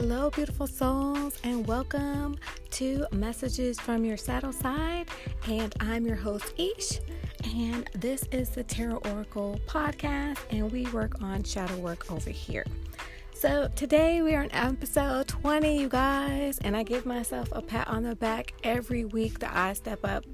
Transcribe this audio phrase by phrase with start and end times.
[0.00, 2.38] Hello, beautiful souls, and welcome
[2.70, 5.08] to Messages from Your Shadow Side.
[5.48, 7.00] And I'm your host, Ish.
[7.56, 12.64] And this is the Tarot Oracle podcast, and we work on shadow work over here.
[13.34, 17.88] So today we are on episode 20, you guys, and I give myself a pat
[17.88, 20.24] on the back every week that I step up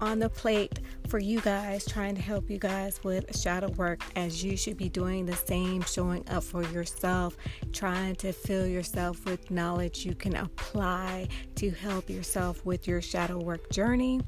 [0.00, 4.44] on the plate for you guys, trying to help you guys with shadow work, as
[4.44, 7.36] you should be doing the same, showing up for yourself,
[7.72, 13.38] trying to fill yourself with knowledge you can apply to help yourself with your shadow
[13.38, 14.20] work journey.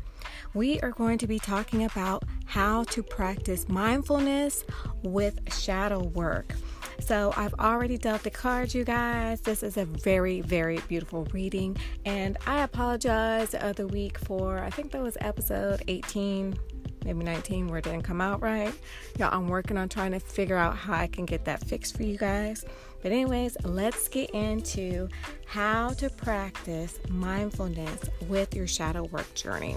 [0.55, 4.65] We are going to be talking about how to practice mindfulness
[5.03, 6.55] with shadow work.
[7.01, 9.41] So I've already dealt the cards, you guys.
[9.41, 11.77] This is a very, very beautiful reading.
[12.05, 16.59] And I apologize the other week for, I think that was episode 18,
[17.05, 18.75] maybe 19, where it didn't come out right.
[19.19, 22.03] Y'all, I'm working on trying to figure out how I can get that fixed for
[22.03, 22.65] you guys.
[23.03, 25.09] But, anyways, let's get into
[25.47, 29.77] how to practice mindfulness with your shadow work journey.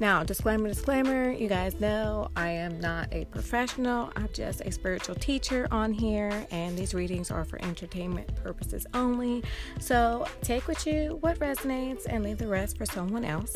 [0.00, 4.10] Now, disclaimer, disclaimer, you guys know I am not a professional.
[4.16, 9.44] I'm just a spiritual teacher on here, and these readings are for entertainment purposes only.
[9.78, 13.54] So take with you what resonates and leave the rest for someone else.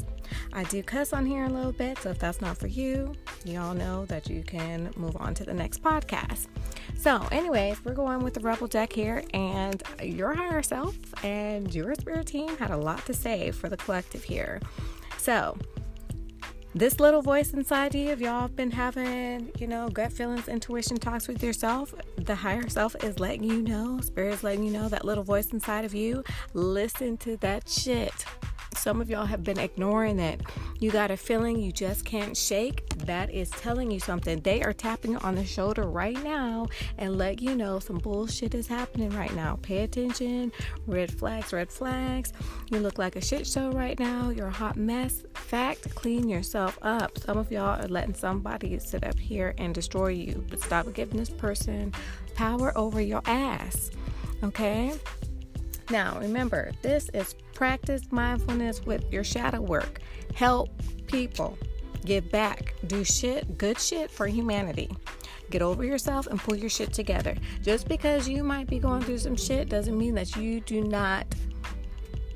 [0.52, 3.58] I do cuss on here a little bit, so if that's not for you, you
[3.58, 6.46] all know that you can move on to the next podcast.
[6.96, 11.94] So, anyways, we're going with the Rebel deck here, and your higher self and your
[11.96, 14.60] spirit team had a lot to say for the collective here.
[15.16, 15.58] So,
[16.78, 21.26] this little voice inside you, if y'all been having, you know, gut feelings, intuition talks
[21.26, 25.04] with yourself, the higher self is letting you know, spirit is letting you know that
[25.04, 26.22] little voice inside of you,
[26.54, 28.24] listen to that shit.
[28.78, 30.40] Some of y'all have been ignoring it.
[30.78, 32.88] You got a feeling you just can't shake.
[33.06, 34.40] That is telling you something.
[34.40, 38.68] They are tapping on the shoulder right now and let you know some bullshit is
[38.68, 39.58] happening right now.
[39.62, 40.52] Pay attention.
[40.86, 42.32] Red flags, red flags.
[42.70, 44.30] You look like a shit show right now.
[44.30, 45.24] You're a hot mess.
[45.34, 47.18] Fact, clean yourself up.
[47.18, 50.44] Some of y'all are letting somebody sit up here and destroy you.
[50.48, 51.92] But stop giving this person
[52.36, 53.90] power over your ass.
[54.44, 54.94] Okay?
[55.90, 59.98] Now, remember, this is practice mindfulness with your shadow work.
[60.32, 60.70] Help
[61.08, 61.58] people.
[62.04, 62.72] Give back.
[62.86, 64.88] Do shit, good shit for humanity.
[65.50, 67.34] Get over yourself and pull your shit together.
[67.60, 71.26] Just because you might be going through some shit doesn't mean that you do not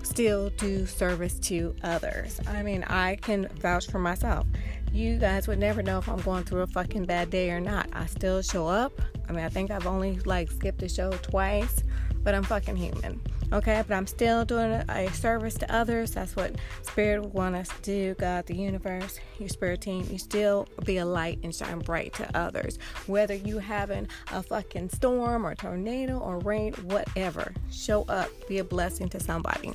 [0.03, 2.41] still do service to others.
[2.49, 4.45] I mean, I can vouch for myself.
[4.93, 7.87] You guys would never know if I'm going through a fucking bad day or not.
[7.93, 9.01] I still show up.
[9.29, 11.85] I mean, I think I've only like skipped a show twice,
[12.25, 13.21] but I'm fucking human
[13.53, 16.13] okay but i'm still doing a service to others.
[16.13, 20.07] That's what spirit would want us to do god the universe your spirit team.
[20.11, 22.79] You still be a light and shine bright to others.
[23.07, 28.65] Whether you having a fucking storm or tornado or rain whatever show up be a
[28.65, 29.73] blessing to somebody.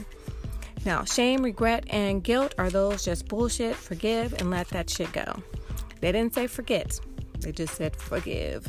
[0.86, 3.76] Now shame regret and guilt are those just bullshit.
[3.76, 5.44] Forgive and let that shit go.
[6.02, 7.00] They didn't say forget.
[7.40, 8.68] They just said forgive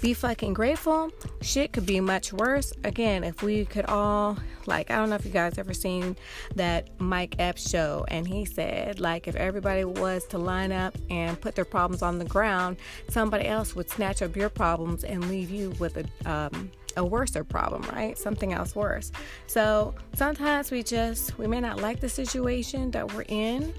[0.00, 1.10] be fucking grateful.
[1.42, 2.72] Shit could be much worse.
[2.84, 4.36] Again, if we could all,
[4.66, 6.16] like, I don't know if you guys ever seen
[6.56, 11.40] that Mike Epps show, and he said, like, if everybody was to line up and
[11.40, 12.78] put their problems on the ground,
[13.10, 17.44] somebody else would snatch up your problems and leave you with a, um, a worser
[17.44, 18.18] problem, right?
[18.18, 19.12] Something else worse.
[19.46, 23.72] So sometimes we just, we may not like the situation that we're in,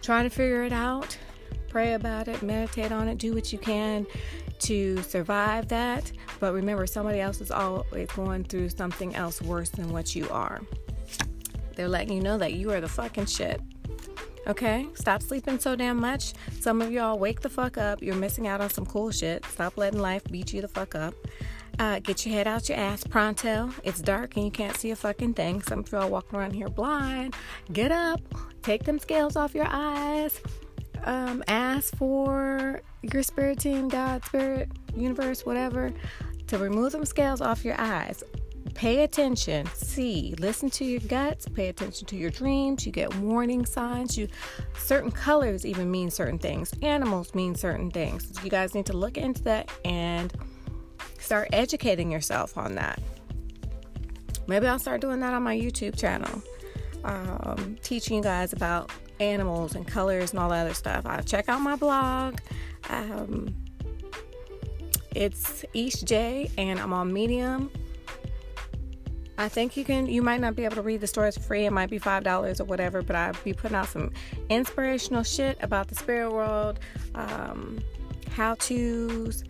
[0.00, 1.16] trying to figure it out,
[1.68, 4.06] pray about it, meditate on it, do what you can
[4.62, 6.10] to survive that.
[6.40, 10.60] But remember, somebody else is always going through something else worse than what you are.
[11.76, 13.60] They're letting you know that you are the fucking shit.
[14.46, 14.86] Okay?
[14.94, 16.34] Stop sleeping so damn much.
[16.60, 18.02] Some of y'all wake the fuck up.
[18.02, 19.44] You're missing out on some cool shit.
[19.46, 21.14] Stop letting life beat you the fuck up.
[21.78, 23.70] Uh, get your head out your ass pronto.
[23.82, 25.62] It's dark and you can't see a fucking thing.
[25.62, 27.34] Some of y'all walking around here blind.
[27.72, 28.20] Get up.
[28.62, 30.40] Take them scales off your eyes
[31.04, 35.92] um, ask for your spirit team, God, spirit, universe, whatever,
[36.46, 38.22] to remove them scales off your eyes.
[38.74, 42.86] Pay attention, see, listen to your guts, pay attention to your dreams.
[42.86, 44.16] You get warning signs.
[44.16, 44.28] You
[44.78, 46.72] certain colors even mean certain things.
[46.80, 48.32] Animals mean certain things.
[48.42, 50.32] You guys need to look into that and
[51.18, 53.00] start educating yourself on that.
[54.46, 56.42] Maybe I'll start doing that on my YouTube channel.
[57.04, 61.06] Um, teaching you guys about animals and colors and all that other stuff.
[61.06, 62.38] I check out my blog.
[62.90, 63.54] Um,
[65.14, 67.70] it's East J, and I'm on Medium.
[69.38, 70.06] I think you can.
[70.06, 71.64] You might not be able to read the stories free.
[71.64, 73.02] It might be five dollars or whatever.
[73.02, 74.12] But I'll be putting out some
[74.48, 76.80] inspirational shit about the spirit world,
[77.14, 77.80] um,
[78.30, 79.42] how tos,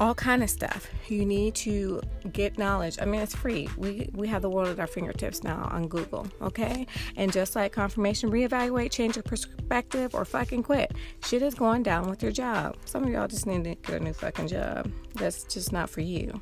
[0.00, 0.88] all kind of stuff.
[1.08, 2.00] You need to
[2.32, 2.96] get knowledge.
[3.00, 3.68] I mean, it's free.
[3.76, 6.86] We we have the world at our fingertips now on Google, okay?
[7.16, 10.92] And just like confirmation, reevaluate, change your perspective, or fucking quit.
[11.22, 12.76] Shit is going down with your job.
[12.86, 14.90] Some of y'all just need to get a new fucking job.
[15.14, 16.40] That's just not for you.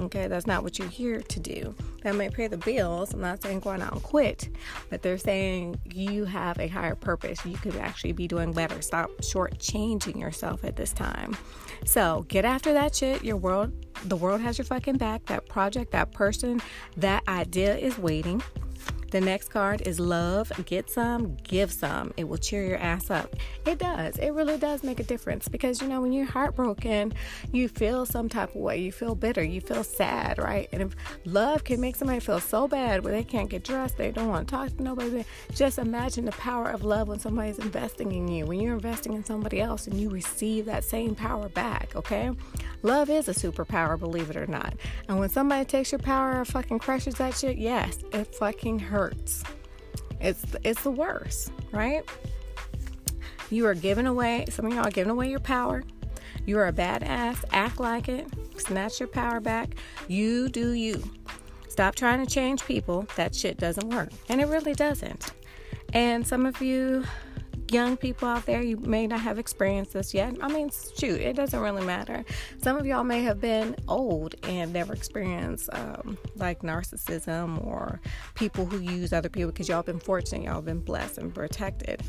[0.00, 1.74] Okay, that's not what you're here to do.
[2.02, 3.12] That may pay the bills.
[3.12, 4.48] I'm not saying go out and quit,
[4.88, 7.44] but they're saying you have a higher purpose.
[7.44, 8.80] You could actually be doing better.
[8.80, 11.36] Stop shortchanging yourself at this time.
[11.84, 13.22] So get after that shit.
[13.22, 13.72] Your world,
[14.06, 15.26] the world has your fucking back.
[15.26, 16.62] That project, that person,
[16.96, 18.42] that idea is waiting.
[19.10, 20.52] The next card is love.
[20.66, 22.14] Get some, give some.
[22.16, 23.34] It will cheer your ass up.
[23.66, 24.16] It does.
[24.18, 27.12] It really does make a difference because you know when you're heartbroken,
[27.52, 28.78] you feel some type of way.
[28.78, 29.42] You feel bitter.
[29.42, 30.68] You feel sad, right?
[30.70, 34.12] And if love can make somebody feel so bad where they can't get dressed, they
[34.12, 35.24] don't want to talk to nobody.
[35.52, 38.46] Just imagine the power of love when somebody's investing in you.
[38.46, 41.96] When you're investing in somebody else and you receive that same power back.
[41.96, 42.30] Okay,
[42.82, 44.74] love is a superpower, believe it or not.
[45.08, 48.99] And when somebody takes your power and fucking crushes that shit, yes, it fucking hurts
[49.00, 49.42] hurts.
[50.20, 52.02] It's it's the worst, right?
[53.48, 54.44] You are giving away.
[54.50, 55.84] Some of y'all are giving away your power.
[56.44, 57.42] You are a badass.
[57.50, 58.28] Act like it.
[58.58, 59.74] Snatch your power back.
[60.06, 61.02] You do you.
[61.68, 63.06] Stop trying to change people.
[63.16, 65.32] That shit doesn't work, and it really doesn't.
[65.94, 67.04] And some of you
[67.72, 70.36] young people out there, you may not have experienced this yet.
[70.40, 72.24] I mean, shoot, it doesn't really matter.
[72.62, 78.00] Some of y'all may have been old and never experienced um, like narcissism or
[78.34, 82.02] people who use other people because y'all been fortunate, y'all been blessed and protected.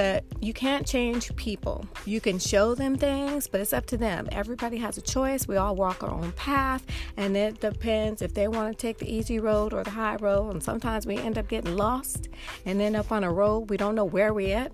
[0.00, 1.84] But you can't change people.
[2.06, 4.30] You can show them things, but it's up to them.
[4.32, 5.46] Everybody has a choice.
[5.46, 6.82] We all walk our own path,
[7.18, 10.52] and it depends if they want to take the easy road or the high road.
[10.52, 12.30] And sometimes we end up getting lost
[12.64, 14.72] and end up on a road we don't know where we're at.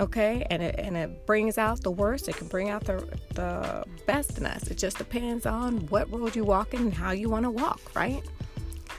[0.00, 2.28] Okay, and it and it brings out the worst.
[2.28, 2.96] It can bring out the
[3.34, 4.66] the best in us.
[4.66, 7.80] It just depends on what road you walk in and how you want to walk,
[7.94, 8.24] right?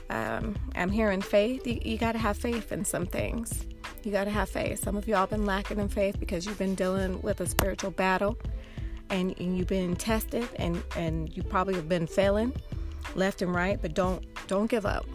[0.08, 1.66] Um, I'm hearing faith.
[1.66, 3.66] You, you got to have faith in some things.
[4.02, 4.82] You got to have faith.
[4.82, 8.38] Some of y'all been lacking in faith because you've been dealing with a spiritual battle
[9.10, 12.52] and, and you've been tested and, and you probably have been failing
[13.14, 15.06] left and right, but don't don't give up.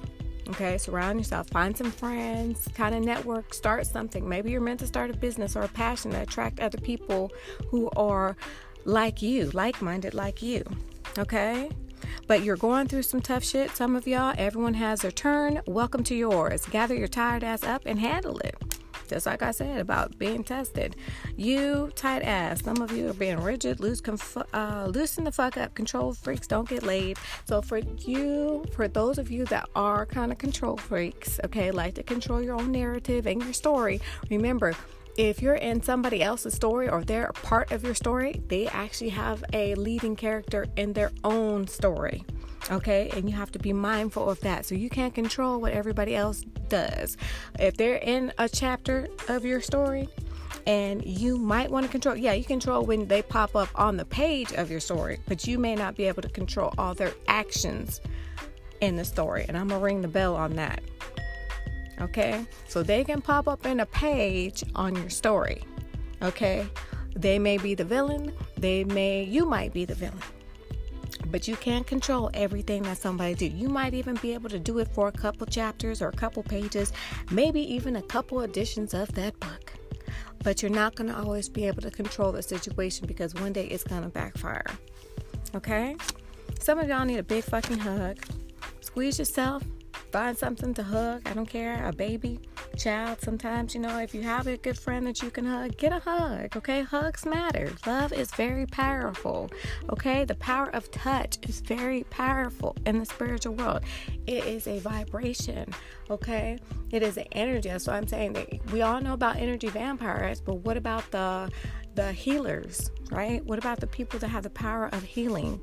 [0.49, 4.29] Okay, surround yourself, find some friends, kind of network, start something.
[4.29, 7.31] Maybe you're meant to start a business or a passion that attract other people
[7.69, 8.37] who are
[8.83, 10.63] like you, like-minded like you.
[11.17, 11.69] Okay?
[12.27, 13.71] But you're going through some tough shit.
[13.71, 15.61] Some of y'all, everyone has their turn.
[15.65, 16.67] Welcome to yours.
[16.67, 18.74] Gather your tired ass up and handle it
[19.07, 20.95] just like I said about being tested.
[21.35, 22.63] You tight ass.
[22.63, 25.75] Some of you are being rigid, loose, conf- uh, loosen the fuck up.
[25.75, 27.17] Control freaks don't get laid.
[27.45, 31.95] So for you, for those of you that are kind of control freaks, okay, like
[31.95, 34.73] to control your own narrative and your story, remember
[35.17, 39.09] if you're in somebody else's story or they're a part of your story, they actually
[39.09, 42.23] have a leading character in their own story.
[42.71, 44.65] Okay, and you have to be mindful of that.
[44.65, 47.15] So you can't control what everybody else does.
[47.59, 50.09] If they're in a chapter of your story,
[50.67, 54.05] and you might want to control yeah you control when they pop up on the
[54.05, 58.01] page of your story but you may not be able to control all their actions
[58.81, 60.81] in the story and i'm gonna ring the bell on that
[62.01, 65.63] okay so they can pop up in a page on your story
[66.21, 66.67] okay
[67.15, 70.21] they may be the villain they may you might be the villain
[71.31, 73.47] but you can't control everything that somebody do.
[73.47, 76.43] You might even be able to do it for a couple chapters or a couple
[76.43, 76.93] pages,
[77.31, 79.73] maybe even a couple editions of that book.
[80.43, 83.67] But you're not going to always be able to control the situation because one day
[83.67, 84.65] it's going to backfire.
[85.55, 85.95] Okay?
[86.59, 88.17] Some of y'all need a big fucking hug.
[88.81, 89.63] Squeeze yourself,
[90.11, 91.21] find something to hug.
[91.25, 91.85] I don't care.
[91.85, 92.39] A baby,
[92.77, 93.21] child.
[93.21, 95.99] Sometimes, you know, if you have a good friend that you can hug, get a
[95.99, 96.55] hug.
[96.55, 96.81] Okay.
[96.81, 97.71] Hugs matter.
[97.85, 99.49] Love is very powerful.
[99.89, 100.25] Okay.
[100.25, 103.81] The power of touch is very powerful in the spiritual world.
[104.27, 105.73] It is a vibration.
[106.09, 106.59] Okay.
[106.91, 107.71] It is an energy.
[107.79, 111.51] So I'm saying that we all know about energy vampires, but what about the
[111.95, 113.43] the healers, right?
[113.45, 115.61] What about the people that have the power of healing?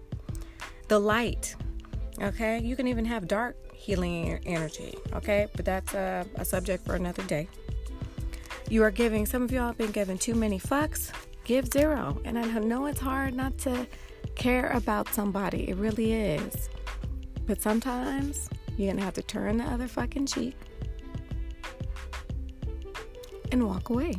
[0.89, 1.55] The light.
[2.21, 4.95] Okay, you can even have dark healing energy.
[5.13, 7.49] Okay, but that's a, a subject for another day.
[8.71, 11.11] You are giving, some of y'all have been giving too many fucks.
[11.45, 12.21] Give zero.
[12.25, 13.87] And I know it's hard not to
[14.37, 16.69] care about somebody, it really is.
[17.47, 20.55] But sometimes you're gonna have to turn the other fucking cheek
[23.51, 24.15] and walk away.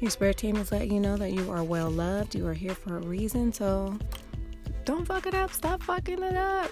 [0.00, 2.74] Your spirit team is letting you know that you are well loved, you are here
[2.74, 3.96] for a reason, so
[4.88, 5.52] don't fuck it up.
[5.52, 6.70] Stop fucking it up.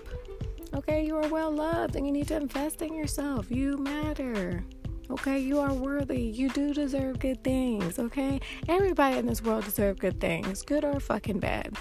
[0.72, 3.50] Okay, you are well loved and you need to invest in yourself.
[3.50, 4.64] You matter.
[5.10, 6.22] Okay, you are worthy.
[6.22, 7.98] You do deserve good things.
[7.98, 11.76] Okay, everybody in this world deserves good things, good or fucking bad.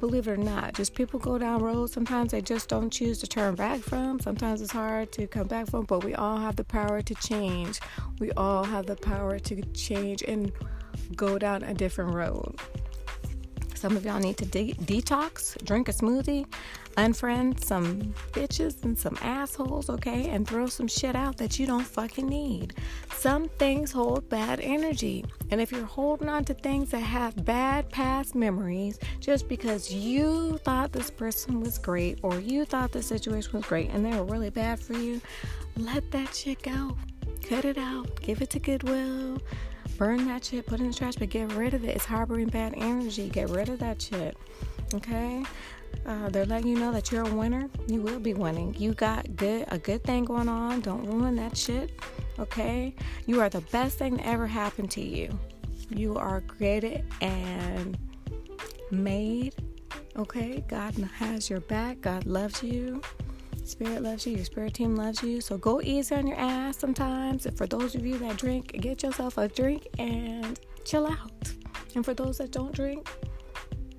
[0.00, 1.92] Believe it or not, just people go down roads.
[1.92, 4.20] Sometimes they just don't choose to turn back from.
[4.20, 7.78] Sometimes it's hard to come back from, but we all have the power to change.
[8.20, 10.50] We all have the power to change and
[11.14, 12.58] go down a different road.
[13.84, 16.46] Some of y'all need to de- detox, drink a smoothie,
[16.96, 20.30] unfriend some bitches and some assholes, okay?
[20.30, 22.72] And throw some shit out that you don't fucking need.
[23.12, 25.26] Some things hold bad energy.
[25.50, 30.56] And if you're holding on to things that have bad past memories just because you
[30.64, 34.24] thought this person was great or you thought the situation was great and they were
[34.24, 35.20] really bad for you,
[35.76, 36.96] let that shit go.
[37.46, 38.18] Cut it out.
[38.22, 39.42] Give it to Goodwill
[39.96, 41.96] burn that shit, put in the trash, but get rid of it.
[41.96, 43.28] It's harboring bad energy.
[43.28, 44.36] Get rid of that shit.
[44.92, 45.44] Okay?
[46.06, 47.68] Uh, they're letting you know that you're a winner.
[47.86, 48.74] You will be winning.
[48.74, 50.80] You got good a good thing going on.
[50.80, 52.00] Don't ruin that shit.
[52.38, 52.94] Okay?
[53.26, 55.38] You are the best thing that ever happened to you.
[55.90, 57.96] You are created and
[58.90, 59.54] made.
[60.16, 60.64] Okay?
[60.68, 62.00] God has your back.
[62.00, 63.00] God loves you.
[63.64, 65.40] Spirit loves you, your spirit team loves you.
[65.40, 67.46] So go easy on your ass sometimes.
[67.46, 71.52] And for those of you that drink, get yourself a drink and chill out.
[71.94, 73.08] And for those that don't drink,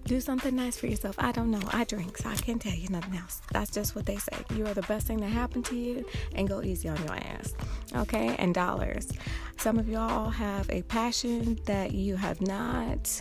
[0.05, 1.15] do something nice for yourself.
[1.17, 1.61] I don't know.
[1.73, 3.41] I drink, so I can't tell you nothing else.
[3.51, 4.37] That's just what they say.
[4.55, 6.05] You are the best thing that happened to you,
[6.35, 7.55] and go easy on your ass.
[7.95, 8.35] Okay?
[8.37, 9.11] And dollars.
[9.57, 13.19] Some of y'all have a passion that you have not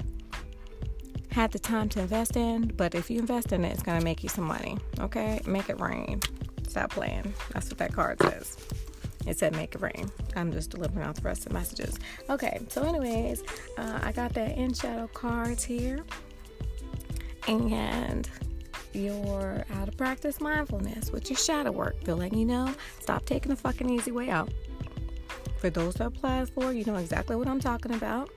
[1.35, 4.05] had the time to invest in, but if you invest in it, it's going to
[4.05, 4.79] make you some money.
[5.01, 5.41] Okay?
[5.47, 6.21] Make it rain.
[6.69, 7.35] Stop playing.
[7.53, 8.57] That's what that card says.
[9.27, 10.13] It said make it rain.
[10.37, 11.99] I'm just delivering out the rest of the messages.
[12.31, 13.43] Okay, so, anyways,
[13.77, 16.05] uh, I got that in shadow cards here.
[17.49, 18.31] And
[18.93, 21.97] you're out of practice mindfulness with your shadow work.
[22.05, 24.53] They're letting you know stop taking the fucking easy way out.
[25.59, 28.31] For those that applied for, you know exactly what I'm talking about.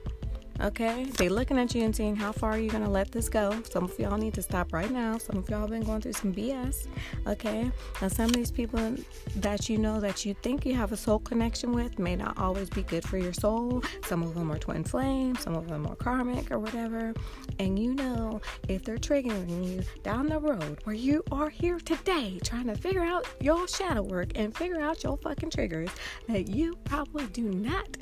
[0.60, 3.62] Okay, they looking at you and seeing how far you're gonna let this go.
[3.70, 5.16] Some of y'all need to stop right now.
[5.16, 6.88] Some of y'all have been going through some BS.
[7.28, 7.70] Okay,
[8.02, 8.96] now some of these people
[9.36, 12.68] that you know that you think you have a soul connection with may not always
[12.68, 13.84] be good for your soul.
[14.04, 15.40] Some of them are twin flames.
[15.40, 17.14] Some of them are karmic or whatever.
[17.60, 22.40] And you know if they're triggering you down the road where you are here today
[22.42, 25.90] trying to figure out your shadow work and figure out your fucking triggers
[26.26, 27.96] that you probably do not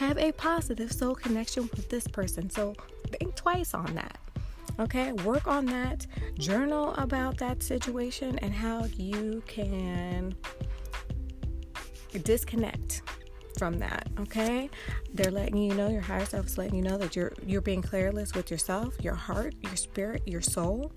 [0.00, 2.48] have a positive soul connection with this person.
[2.48, 2.74] So
[3.18, 4.18] think twice on that.
[4.78, 6.06] Okay, work on that.
[6.38, 10.34] Journal about that situation and how you can
[12.24, 13.02] disconnect
[13.58, 14.08] from that.
[14.20, 14.70] Okay,
[15.12, 17.82] they're letting you know your higher self is letting you know that you're you're being
[17.82, 20.92] careless with yourself, your heart, your spirit, your soul.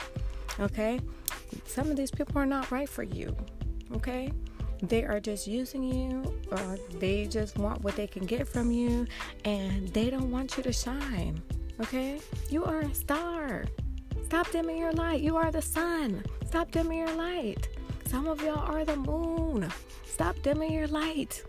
[0.62, 1.02] Okay,
[1.66, 3.36] some of these people are not right for you.
[3.96, 4.32] Okay,
[4.90, 9.08] they are just using you or they just want what they can get from you
[9.46, 11.42] and they don't want you to shine.
[11.80, 12.20] Okay?
[12.50, 13.66] You are a star.
[14.26, 15.22] Stop dimming your light.
[15.22, 16.24] You are the sun.
[16.48, 17.68] Stop dimming your light.
[18.08, 19.72] Some of y'all are the moon.
[20.06, 21.44] Stop dimming your light.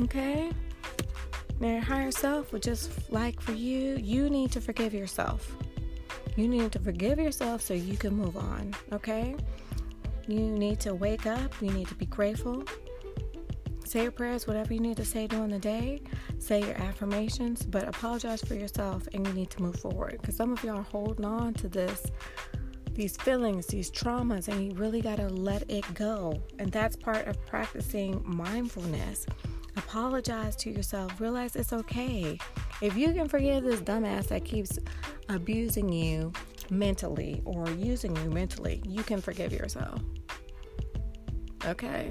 [0.00, 0.50] Okay?
[1.60, 5.56] Now, your higher self would just like for you, you need to forgive yourself.
[6.36, 8.74] You need to forgive yourself so you can move on.
[8.92, 9.36] Okay?
[10.32, 11.52] You need to wake up.
[11.60, 12.64] You need to be grateful.
[13.84, 16.00] Say your prayers, whatever you need to say during the day.
[16.38, 20.16] Say your affirmations, but apologize for yourself and you need to move forward.
[20.22, 22.06] Because some of y'all are holding on to this,
[22.94, 26.42] these feelings, these traumas, and you really got to let it go.
[26.58, 29.26] And that's part of practicing mindfulness.
[29.76, 31.20] Apologize to yourself.
[31.20, 32.38] Realize it's okay.
[32.80, 34.78] If you can forgive this dumbass that keeps
[35.28, 36.32] abusing you
[36.70, 40.00] mentally or using you mentally, you can forgive yourself.
[41.64, 42.10] Okay.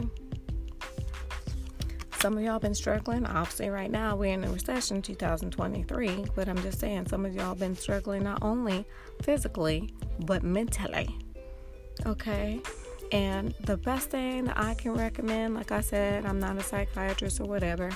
[2.19, 3.25] Some of y'all been struggling.
[3.25, 7.55] Obviously, right now we're in a recession 2023, but I'm just saying some of y'all
[7.55, 8.85] been struggling not only
[9.23, 9.89] physically,
[10.19, 11.17] but mentally.
[12.05, 12.61] Okay.
[13.11, 17.41] And the best thing that I can recommend, like I said, I'm not a psychiatrist
[17.41, 17.89] or whatever,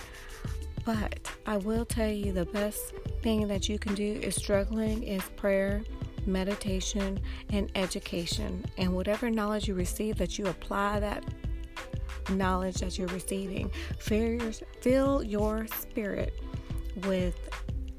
[0.84, 5.24] but I will tell you the best thing that you can do is struggling is
[5.38, 5.84] prayer
[6.28, 7.20] meditation,
[7.50, 8.66] and education.
[8.78, 11.24] And whatever knowledge you receive, that you apply that
[12.29, 13.72] knowledge that you're receiving.
[14.00, 14.51] Fill your,
[14.82, 16.39] fill your spirit
[17.05, 17.36] with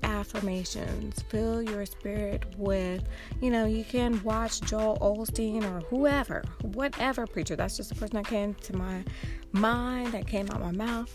[0.03, 1.23] affirmations.
[1.29, 3.05] Fill your spirit with,
[3.41, 7.57] you know, you can watch Joel Osteen or whoever, whatever preacher.
[7.57, 9.05] That's just the person that came to my
[9.53, 11.13] mind, that came out my mouth.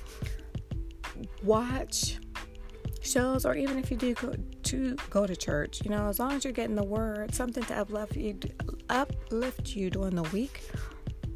[1.43, 2.17] Watch
[3.01, 6.33] shows or even if you do go to go to church you know as long
[6.33, 8.37] as you're getting the word something to uplift you
[8.89, 10.61] uplift you during the week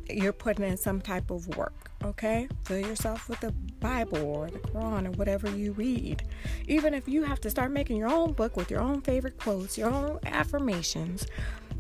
[0.10, 3.52] you're putting in some type of work okay fill yourself with the
[3.86, 6.24] Bible or the Quran or whatever you read.
[6.68, 9.78] Even if you have to start making your own book with your own favorite quotes,
[9.78, 11.28] your own affirmations,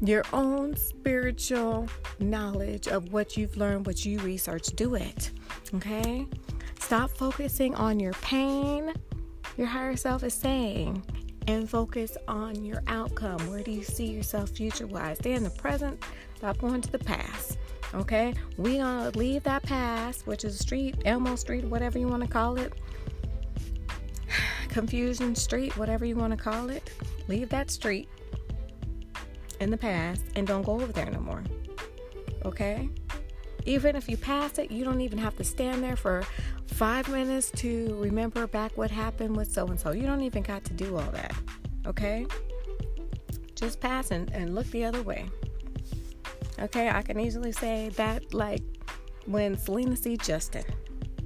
[0.02, 1.88] your own spiritual
[2.20, 5.32] knowledge of what you've learned, what you research, do it.
[5.74, 6.28] Okay?
[6.80, 8.94] Stop focusing on your pain,
[9.58, 11.04] your higher self is saying,
[11.48, 13.40] and focus on your outcome.
[13.50, 15.18] Where do you see yourself future wise?
[15.18, 16.04] Stay in the present,
[16.36, 17.58] stop going to the past.
[17.96, 18.34] Okay?
[18.58, 22.58] We gonna leave that past, which is street, Elmo Street, whatever you want to call
[22.58, 22.74] it.
[24.70, 26.92] Confusion Street, whatever you want to call it.
[27.28, 28.10] Leave that street
[29.60, 31.44] in the past and don't go over there no more.
[32.44, 32.90] Okay?
[33.66, 36.24] Even if you pass it, you don't even have to stand there for
[36.68, 39.92] five minutes to remember back what happened with so and so.
[39.92, 41.34] You don't even got to do all that.
[41.88, 42.28] Okay?
[43.56, 45.26] Just pass and, and look the other way.
[46.60, 46.90] Okay?
[46.90, 48.62] I can easily say that like
[49.26, 50.64] when Selena see Justin.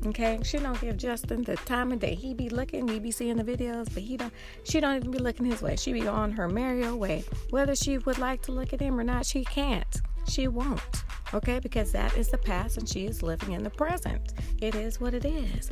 [0.05, 2.15] Okay, she don't give Justin the time of day.
[2.15, 4.31] He be looking, he be seeing the videos, but he don't.
[4.63, 5.75] She don't even be looking his way.
[5.75, 7.25] She be on her merry way.
[7.49, 10.01] Whether she would like to look at him or not, she can't.
[10.25, 11.03] She won't.
[11.33, 14.33] Okay, because that is the past, and she is living in the present.
[14.61, 15.69] It is what it is.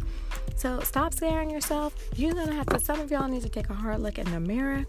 [0.56, 1.96] So stop scaring yourself.
[2.16, 2.80] You're gonna have to.
[2.82, 4.86] Some of y'all need to take a hard look in the mirror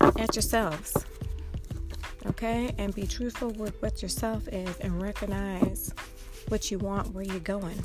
[0.00, 0.96] at yourselves.
[2.26, 5.92] Okay, and be truthful with what yourself is, and recognize
[6.48, 7.82] what you want, where you're going.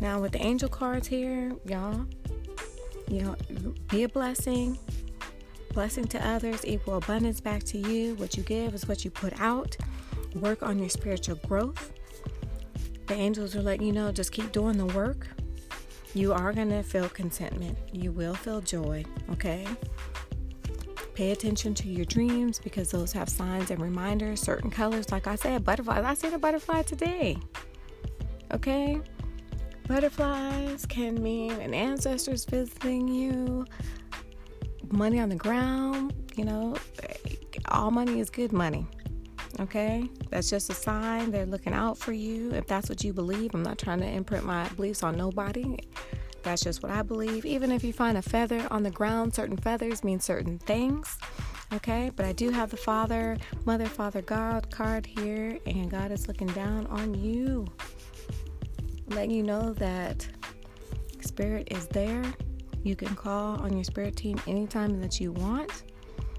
[0.00, 2.04] Now, with the angel cards here, y'all,
[3.08, 3.36] you know,
[3.88, 4.78] be a blessing,
[5.72, 8.14] blessing to others, equal abundance back to you.
[8.16, 9.76] What you give is what you put out.
[10.34, 11.92] Work on your spiritual growth.
[13.06, 15.28] The angels are letting you know just keep doing the work.
[16.14, 17.76] You are going to feel contentment.
[17.92, 19.66] You will feel joy, okay?
[21.14, 25.12] Pay attention to your dreams because those have signs and reminders, certain colors.
[25.12, 26.04] Like I said, butterflies.
[26.04, 27.38] I seen a butterfly today.
[28.52, 29.00] Okay?
[29.86, 33.64] Butterflies can mean an ancestor's visiting you,
[34.90, 36.74] money on the ground, you know,
[37.68, 38.86] all money is good money.
[39.60, 40.08] Okay?
[40.30, 42.50] That's just a sign they're looking out for you.
[42.52, 45.78] If that's what you believe, I'm not trying to imprint my beliefs on nobody.
[46.44, 47.44] That's just what I believe.
[47.44, 51.18] Even if you find a feather on the ground, certain feathers mean certain things.
[51.72, 56.28] Okay, but I do have the Father, Mother, Father, God card here, and God is
[56.28, 57.66] looking down on you
[59.08, 60.26] letting you know that
[61.20, 62.24] spirit is there.
[62.82, 65.84] You can call on your spirit team anytime that you want.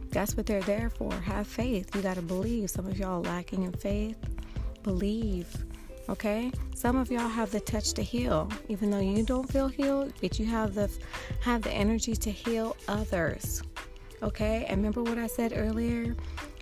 [0.10, 1.12] That's what they're there for.
[1.12, 1.96] Have faith.
[1.96, 2.70] You got to believe.
[2.70, 4.18] Some of y'all lacking in faith.
[4.84, 5.65] Believe.
[6.10, 6.52] Okay?
[6.76, 8.50] Some of y'all have the touch to heal.
[8.70, 10.90] Even though you don't feel healed, but you have the
[11.42, 13.64] have the energy to heal others.
[14.22, 14.66] Okay?
[14.70, 16.16] And remember what I said earlier?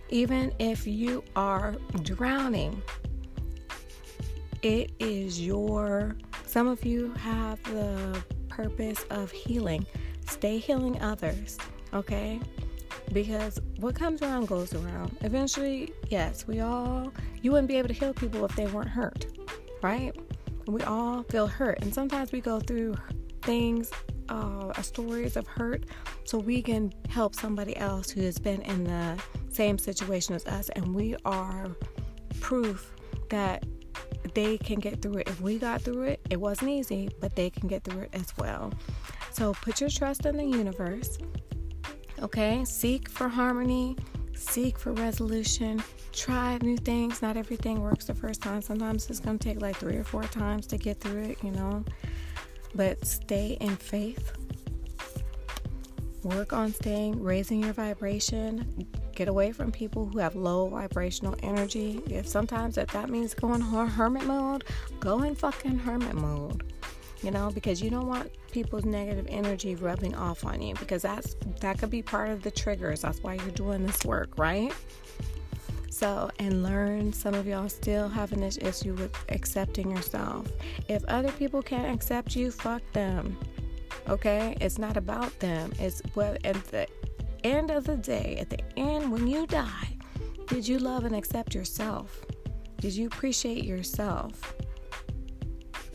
[0.10, 2.82] Even if you are drowning,
[4.62, 9.86] it is your, some of you have the purpose of healing.
[10.25, 11.58] Stay healing others,
[11.93, 12.39] okay?
[13.13, 15.15] Because what comes around goes around.
[15.21, 19.28] Eventually, yes, we all, you wouldn't be able to heal people if they weren't hurt,
[19.84, 20.15] right?
[20.65, 21.80] We all feel hurt.
[21.82, 22.95] And sometimes we go through
[23.43, 23.91] things,
[24.30, 25.86] uh, stories of hurt,
[26.23, 30.69] so we can help somebody else who has been in the same situation as us.
[30.69, 31.67] And we are
[32.39, 32.95] proof
[33.30, 33.63] that
[34.34, 35.28] they can get through it.
[35.28, 38.34] If we got through it, it wasn't easy, but they can get through it as
[38.38, 38.73] well.
[39.32, 41.17] So put your trust in the universe.
[42.23, 42.65] Okay?
[42.65, 43.95] Seek for harmony,
[44.33, 47.21] seek for resolution, try new things.
[47.21, 48.62] Not everything works the first time.
[48.62, 51.51] Sometimes it's going to take like three or four times to get through it, you
[51.51, 51.83] know.
[52.73, 54.31] But stay in faith.
[56.23, 62.01] Work on staying, raising your vibration, Get away from people who have low vibrational energy.
[62.07, 64.63] If sometimes if that means going hermit mode,
[64.99, 66.72] go in fucking hermit mode.
[67.23, 71.36] You know, because you don't want people's negative energy rubbing off on you because that's
[71.62, 73.01] that could be part of the triggers.
[73.01, 74.73] That's why you're doing this work, right?
[75.89, 80.47] So, and learn some of y'all still have an issue with accepting yourself.
[80.89, 83.38] If other people can't accept you, fuck them.
[84.09, 84.57] Okay?
[84.59, 85.71] It's not about them.
[85.79, 86.88] It's what at the
[87.43, 89.97] end of the day, at the end, when you die,
[90.47, 92.25] did you love and accept yourself?
[92.77, 94.55] Did you appreciate yourself?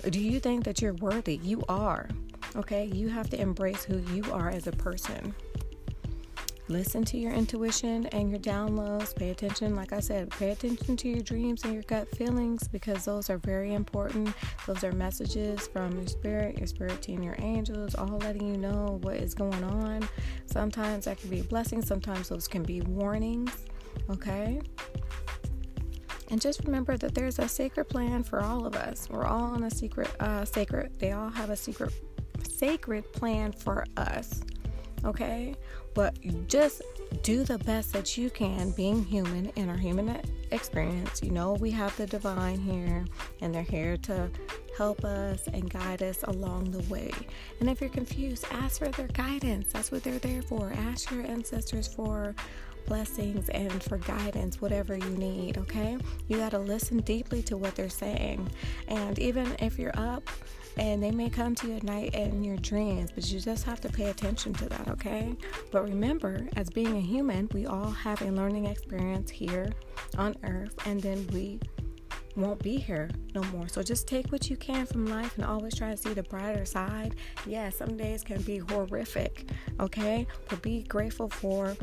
[0.03, 1.37] Do you think that you're worthy?
[1.37, 2.09] You are.
[2.57, 2.87] Okay?
[2.87, 5.35] You have to embrace who you are as a person.
[6.71, 9.17] Listen to your intuition and your downloads.
[9.17, 13.07] Pay attention, like I said, pay attention to your dreams and your gut feelings because
[13.07, 14.35] those are very important.
[14.67, 18.99] Those are messages from your spirit, your spirit team, your angels, all letting you know
[19.03, 20.07] what is going on.
[20.45, 23.65] Sometimes that can be a blessing, sometimes those can be warnings.
[24.11, 24.61] Okay?
[26.31, 29.09] And just remember that there's a sacred plan for all of us.
[29.11, 30.99] We're all on a secret, uh, sacred.
[30.99, 31.93] They all have a secret,
[32.43, 34.43] sacred plan for us.
[35.05, 35.55] Okay,
[35.95, 36.17] but
[36.49, 36.83] just
[37.23, 41.23] do the best that you can, being human in our human experience.
[41.23, 43.05] You know, we have the divine here,
[43.41, 44.29] and they're here to
[44.77, 47.11] help us and guide us along the way.
[47.61, 49.73] And if you're confused, ask for their guidance.
[49.73, 50.73] That's what they're there for.
[50.73, 52.35] Ask your ancestors for
[52.89, 55.99] blessings and for guidance, whatever you need, okay?
[56.27, 58.49] You got to listen deeply to what they're saying.
[58.89, 60.29] And even if you're up,
[60.79, 63.81] and they may come to you at night in your dreams, but you just have
[63.83, 65.37] to pay attention to that, okay?
[65.71, 69.71] But remember, as being a human, we all have a learning experience here
[70.17, 71.61] on earth, and then we
[72.37, 73.69] won't be here no more.
[73.69, 76.65] So just take what you can from life and always try to see the brighter
[76.65, 77.17] side.
[77.45, 80.27] Yeah, some days can be horrific, okay?
[80.49, 81.77] But be grateful for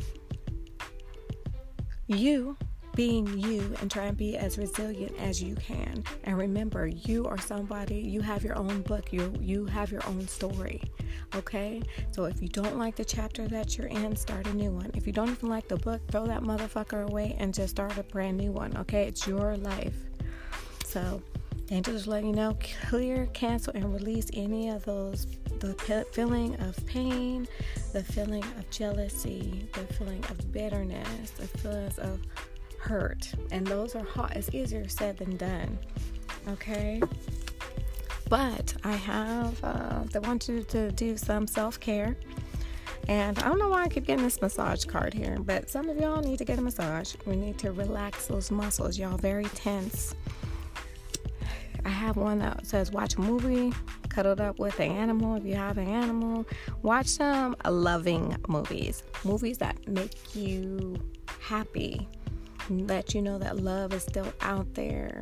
[2.08, 2.58] you
[2.96, 6.04] being you and try and be as resilient as you can.
[6.24, 10.28] And remember, you are somebody, you have your own book, you you have your own
[10.28, 10.82] story.
[11.36, 11.82] Okay?
[12.12, 14.92] So if you don't like the chapter that you're in, start a new one.
[14.94, 18.04] If you don't even like the book, throw that motherfucker away and just start a
[18.04, 18.76] brand new one.
[18.78, 19.06] Okay?
[19.08, 19.98] It's your life.
[20.86, 21.22] So
[21.72, 25.26] angels letting you know clear, cancel, and release any of those
[25.74, 27.48] the feeling of pain,
[27.94, 32.20] the feeling of jealousy, the feeling of bitterness, the feelings of
[32.80, 33.34] hurt.
[33.52, 34.36] And those are hot.
[34.36, 35.78] It's easier said than done.
[36.48, 37.02] Okay.
[38.30, 42.16] But I have, uh, I want you to do some self care.
[43.08, 45.98] And I don't know why I keep getting this massage card here, but some of
[45.98, 47.14] y'all need to get a massage.
[47.28, 48.98] We need to relax those muscles.
[48.98, 50.16] Y'all very tense.
[51.86, 53.72] I have one that says watch a movie,
[54.16, 56.46] cuddled up with an animal if you have an animal.
[56.84, 60.96] Watch some loving movies, movies that make you
[61.42, 62.08] happy,
[62.70, 65.20] let you know that love is still out there.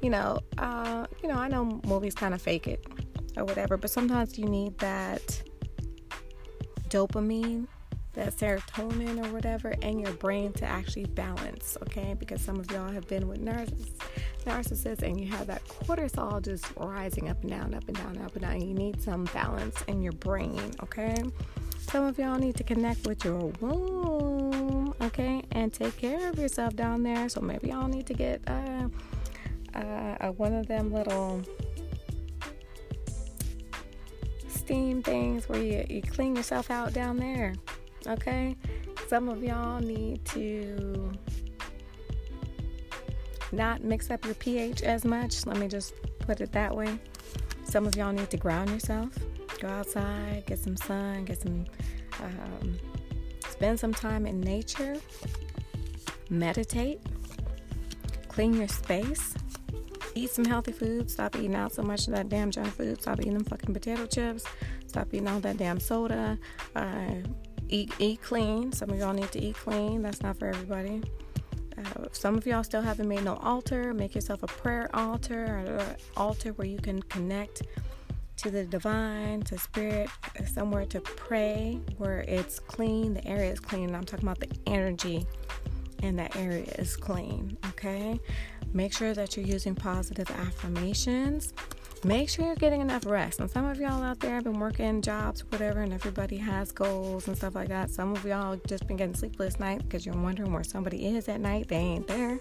[0.00, 2.86] You know, uh, you know, I know movies kind of fake it
[3.36, 5.42] or whatever, but sometimes you need that
[6.88, 7.66] dopamine,
[8.12, 12.14] that serotonin or whatever, and your brain to actually balance, okay?
[12.16, 14.00] Because some of y'all have been with narcissists,
[14.46, 18.32] narcissists and you have that cortisol just rising up and down, up and down, up
[18.34, 18.60] and down.
[18.60, 21.22] You need some balance in your brain, okay?
[21.90, 26.74] Some of y'all need to connect with your womb, okay, and take care of yourself
[26.74, 27.28] down there.
[27.28, 28.88] So maybe y'all need to get uh,
[29.74, 31.42] uh, one of them little
[34.48, 37.54] steam things where you, you clean yourself out down there,
[38.08, 38.56] okay?
[39.08, 41.12] Some of y'all need to
[43.52, 45.46] not mix up your pH as much.
[45.46, 46.98] Let me just put it that way.
[47.64, 49.10] Some of y'all need to ground yourself.
[49.60, 51.64] Go outside, get some sun, get some,
[52.22, 52.78] um,
[53.48, 54.96] spend some time in nature,
[56.28, 57.00] meditate,
[58.28, 59.34] clean your space,
[60.14, 61.10] eat some healthy food.
[61.10, 63.00] Stop eating out so much of that damn junk food.
[63.00, 64.44] Stop eating them fucking potato chips.
[64.86, 66.38] Stop eating all that damn soda.
[66.74, 67.14] Uh,
[67.68, 68.72] eat eat clean.
[68.72, 70.02] Some of y'all need to eat clean.
[70.02, 71.02] That's not for everybody.
[71.78, 73.92] Uh, some of y'all still haven't made no altar.
[73.92, 77.62] Make yourself a prayer altar or an altar where you can connect
[78.38, 80.10] to the divine, to spirit,
[80.46, 83.94] somewhere to pray where it's clean, the area is clean.
[83.94, 85.26] I'm talking about the energy
[86.02, 88.20] in that area is clean, okay?
[88.72, 91.54] Make sure that you're using positive affirmations.
[92.06, 93.40] Make sure you're getting enough rest.
[93.40, 97.26] And some of y'all out there have been working jobs, whatever, and everybody has goals
[97.26, 97.90] and stuff like that.
[97.90, 101.40] Some of y'all just been getting sleepless nights because you're wondering where somebody is at
[101.40, 101.66] night.
[101.66, 102.38] They ain't there.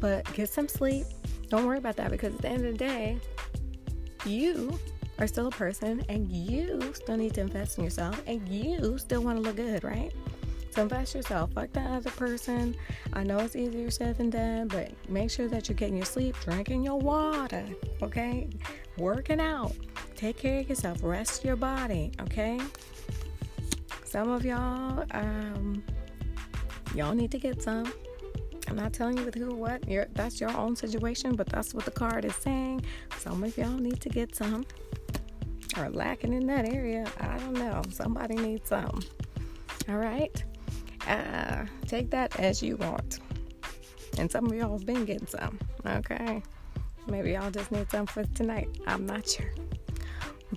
[0.00, 1.06] But get some sleep.
[1.50, 3.20] Don't worry about that because at the end of the day,
[4.26, 4.76] you
[5.20, 9.22] are still a person and you still need to invest in yourself and you still
[9.22, 10.12] want to look good, right?
[10.70, 11.52] So invest yourself.
[11.52, 12.76] Fuck that other person.
[13.12, 16.36] I know it's easier said than done, but make sure that you're getting your sleep,
[16.40, 17.66] drinking your water,
[18.02, 18.48] okay?
[18.96, 19.72] Working out.
[20.14, 20.98] Take care of yourself.
[21.02, 22.60] Rest your body, okay?
[24.04, 25.82] Some of y'all, um,
[26.94, 27.92] y'all need to get some.
[28.68, 29.88] I'm not telling you with who or what.
[29.88, 32.84] You're, that's your own situation, but that's what the card is saying.
[33.18, 34.64] Some of y'all need to get some
[35.76, 37.06] are lacking in that area.
[37.20, 37.82] I don't know.
[37.90, 39.00] Somebody needs some.
[39.88, 40.42] All right.
[41.06, 43.20] Uh, take that as you want.
[44.18, 45.58] And some of y'all have been getting some.
[45.86, 46.42] Okay.
[47.06, 48.68] Maybe y'all just need some for tonight.
[48.86, 49.52] I'm not sure.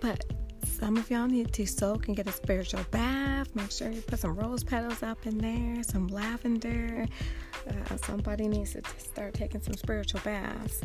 [0.01, 0.25] But
[0.65, 3.55] some of y'all need to soak and get a spiritual bath.
[3.55, 7.05] Make sure you put some rose petals up in there, some lavender.
[7.67, 10.81] Uh, somebody needs to start taking some spiritual baths.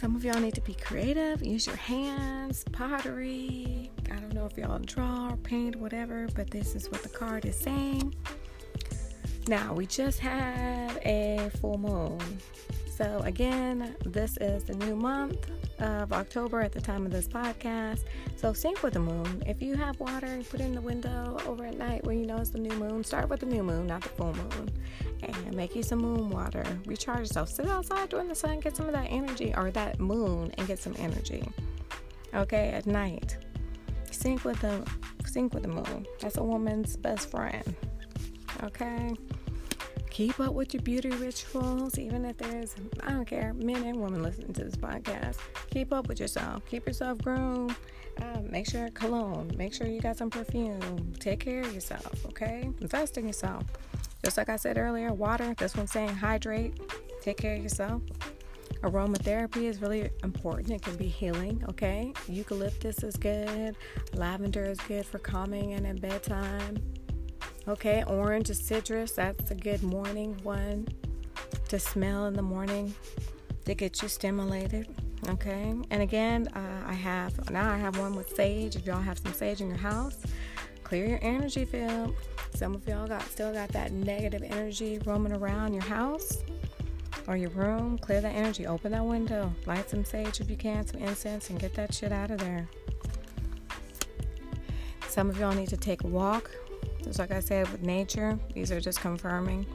[0.00, 3.90] Some of y'all need to be creative, use your hands, pottery.
[4.10, 7.44] I don't know if y'all draw or paint, whatever, but this is what the card
[7.44, 8.14] is saying.
[9.46, 12.18] Now, we just had a full moon.
[13.00, 18.04] So, again, this is the new month of October at the time of this podcast.
[18.36, 19.42] So, sync with the moon.
[19.46, 22.36] If you have water, put it in the window over at night where you know
[22.36, 23.02] it's the new moon.
[23.02, 24.70] Start with the new moon, not the full moon.
[25.22, 26.62] And make you some moon water.
[26.84, 27.48] Recharge yourself.
[27.48, 30.78] Sit outside during the sun, get some of that energy or that moon and get
[30.78, 31.42] some energy.
[32.34, 33.38] Okay, at night.
[34.10, 34.86] Sync with the
[35.24, 36.06] sync with the moon.
[36.20, 37.74] That's a woman's best friend.
[38.62, 39.16] Okay
[40.10, 44.22] keep up with your beauty rituals, even if there's, I don't care, men and women
[44.22, 45.38] listening to this podcast.
[45.70, 46.64] Keep up with yourself.
[46.66, 47.74] Keep yourself groomed.
[48.20, 49.50] Uh, make sure cologne.
[49.56, 51.14] Make sure you got some perfume.
[51.18, 52.68] Take care of yourself, okay?
[52.80, 53.64] Invest in yourself.
[54.22, 55.54] Just like I said earlier, water.
[55.56, 56.78] This one's saying hydrate.
[57.22, 58.02] Take care of yourself.
[58.82, 60.70] Aromatherapy is really important.
[60.70, 62.12] It can be healing, okay?
[62.28, 63.76] Eucalyptus is good.
[64.14, 66.78] Lavender is good for calming and at bedtime.
[67.68, 69.12] Okay, orange is citrus.
[69.12, 70.88] That's a good morning one
[71.68, 72.94] to smell in the morning
[73.66, 74.88] to get you stimulated.
[75.28, 78.76] Okay, and again, uh, I have now I have one with sage.
[78.76, 80.16] If y'all have some sage in your house,
[80.84, 82.14] clear your energy field.
[82.54, 86.38] Some of y'all got still got that negative energy roaming around your house
[87.28, 87.98] or your room.
[87.98, 88.66] Clear that energy.
[88.66, 89.52] Open that window.
[89.66, 92.66] Light some sage if you can, some incense, and get that shit out of there.
[95.08, 96.50] Some of y'all need to take a walk
[97.04, 99.66] just like I said with nature, these are just confirming.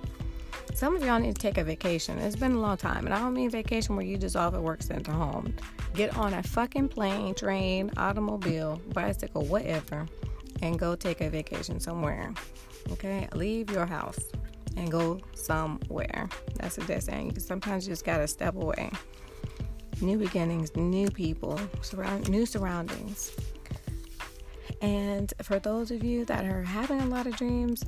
[0.74, 2.18] Some of y'all need to take a vacation.
[2.20, 4.62] It's been a long time, and I don't mean vacation where you just off at
[4.62, 5.56] work sent to home.
[5.94, 10.06] Get on a fucking plane, train, automobile, bicycle, whatever,
[10.62, 12.34] and go take a vacation somewhere.
[12.92, 14.20] Okay, leave your house
[14.76, 16.28] and go somewhere.
[16.56, 17.40] That's what they're saying.
[17.40, 18.92] Sometimes you just gotta step away.
[20.02, 23.32] New beginnings, new people, surround, new surroundings.
[24.82, 27.84] And for those of you that are having a lot of dreams,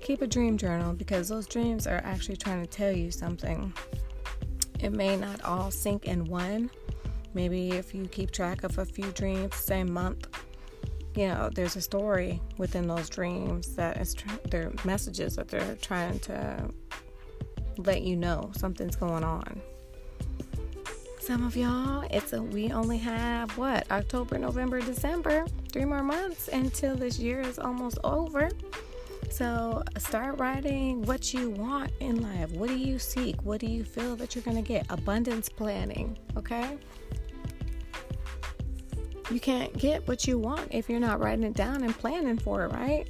[0.00, 3.72] keep a dream journal because those dreams are actually trying to tell you something.
[4.80, 6.70] It may not all sync in one.
[7.34, 10.26] Maybe if you keep track of a few dreams, same month,
[11.14, 15.76] you know, there's a story within those dreams that is tr- they're messages that they're
[15.76, 16.68] trying to
[17.78, 19.60] let you know something's going on.
[21.22, 26.48] Some of y'all, it's a we only have what October, November, December, three more months
[26.48, 28.50] until this year is almost over.
[29.30, 32.50] So start writing what you want in life.
[32.50, 33.40] What do you seek?
[33.44, 34.84] What do you feel that you're gonna get?
[34.90, 36.76] Abundance planning, okay?
[39.30, 42.64] You can't get what you want if you're not writing it down and planning for
[42.64, 43.06] it, right?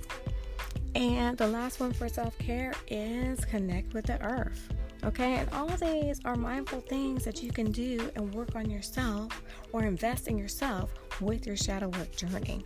[0.95, 4.69] And the last one for self care is connect with the earth.
[5.05, 9.43] Okay, and all these are mindful things that you can do and work on yourself
[9.73, 12.65] or invest in yourself with your shadow work journey.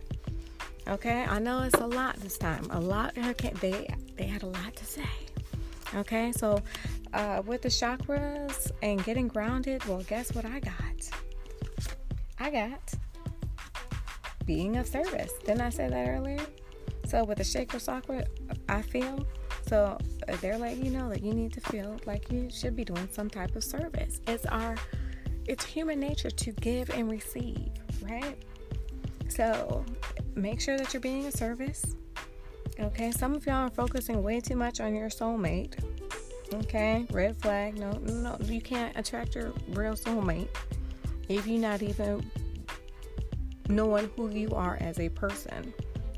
[0.87, 2.65] Okay, I know it's a lot this time.
[2.69, 3.17] A lot.
[3.17, 5.09] Okay, they they had a lot to say.
[5.95, 6.61] Okay, so
[7.13, 11.09] uh, with the chakras and getting grounded, well, guess what I got?
[12.39, 12.93] I got
[14.45, 15.33] being of service.
[15.39, 16.39] Didn't I say that earlier?
[17.05, 18.25] So with the chakra chakra,
[18.69, 19.25] I feel
[19.67, 22.85] so uh, they're letting you know that you need to feel like you should be
[22.85, 24.21] doing some type of service.
[24.27, 24.75] It's our
[25.45, 27.69] it's human nature to give and receive,
[28.01, 28.37] right?
[29.29, 29.85] So
[30.35, 31.95] make sure that you're being a service.
[32.79, 35.73] Okay, some of y'all are focusing way too much on your soulmate.
[36.53, 37.77] Okay, red flag.
[37.77, 40.47] No, no, you can't attract your real soulmate
[41.27, 42.29] if you're not even
[43.69, 45.73] knowing who you are as a person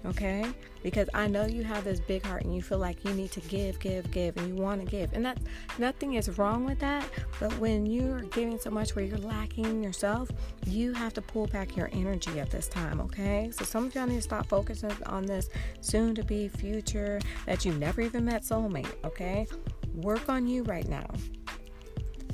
[0.05, 0.45] okay?
[0.81, 3.41] Because I know you have this big heart and you feel like you need to
[3.41, 5.13] give, give, give, and you want to give.
[5.13, 5.39] And that
[5.77, 7.07] nothing is wrong with that.
[7.39, 10.29] But when you're giving so much where you're lacking yourself,
[10.65, 13.51] you have to pull back your energy at this time, okay?
[13.51, 15.49] So some of y'all need to stop focusing on this
[15.81, 19.47] soon to be future that you never even met soulmate, okay?
[19.95, 21.07] Work on you right now.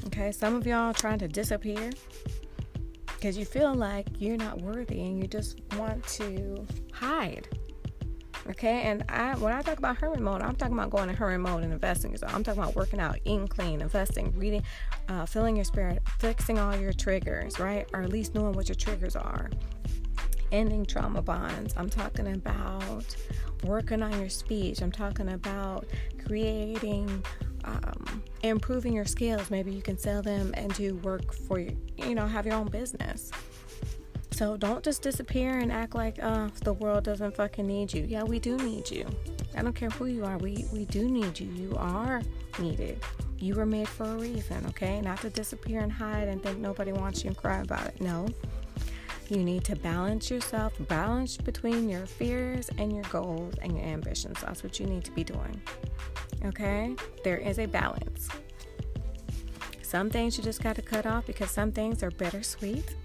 [0.08, 1.90] Okay, some of y'all trying to disappear
[3.26, 7.48] because you feel like you're not worthy and you just want to hide.
[8.52, 11.40] Okay, and I when I talk about hermit mode, I'm talking about going in hermit
[11.40, 12.16] mode and investing.
[12.18, 14.62] So I'm talking about working out, eating clean, investing, reading,
[15.10, 17.90] uh, filling your spirit, fixing all your triggers, right?
[17.94, 19.50] Or at least knowing what your triggers are.
[20.52, 21.74] Ending trauma bonds.
[21.78, 23.16] I'm talking about
[23.64, 24.84] working on your speech.
[24.84, 25.88] I'm talking about
[26.24, 27.26] creating
[27.66, 29.50] um, improving your skills.
[29.50, 32.68] Maybe you can sell them and do work for you, you know, have your own
[32.68, 33.32] business.
[34.32, 38.04] So don't just disappear and act like uh, the world doesn't fucking need you.
[38.04, 39.06] Yeah, we do need you.
[39.56, 40.38] I don't care who you are.
[40.38, 41.48] We we do need you.
[41.48, 42.22] You are
[42.60, 43.02] needed.
[43.40, 45.00] You were made for a reason, okay?
[45.02, 48.02] Not to disappear and hide and think nobody wants you and cry about it.
[48.02, 48.28] No.
[49.30, 54.40] You need to balance yourself, balance between your fears and your goals and your ambitions.
[54.42, 55.60] That's what you need to be doing.
[56.46, 56.96] Okay?
[57.24, 58.30] There is a balance.
[59.82, 62.96] Some things you just got to cut off because some things are bittersweet.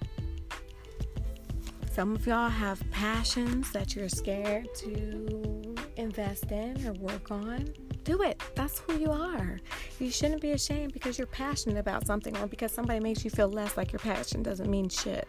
[1.91, 7.73] Some of y'all have passions that you're scared to invest in or work on.
[8.05, 8.43] Do it.
[8.55, 9.59] That's who you are.
[9.99, 13.49] You shouldn't be ashamed because you're passionate about something or because somebody makes you feel
[13.49, 15.27] less like your passion doesn't mean shit.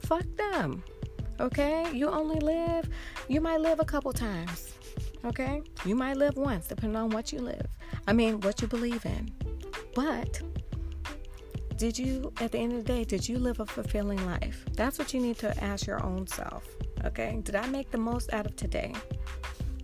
[0.00, 0.82] Fuck them.
[1.40, 1.90] Okay?
[1.92, 2.88] You only live,
[3.28, 4.74] you might live a couple times.
[5.24, 5.62] Okay?
[5.84, 7.66] You might live once, depending on what you live.
[8.06, 9.30] I mean, what you believe in.
[9.94, 10.40] But
[11.76, 14.64] did you, at the end of the day, did you live a fulfilling life?
[14.74, 16.64] That's what you need to ask your own self.
[17.04, 17.40] Okay?
[17.42, 18.94] Did I make the most out of today?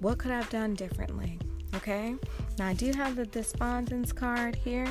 [0.01, 1.39] What could I have done differently?
[1.75, 2.15] Okay?
[2.59, 4.89] Now, I do have the despondence card here,